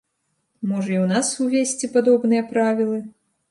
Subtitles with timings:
[0.69, 2.99] Можа, і ў нас увесці падобныя правілы?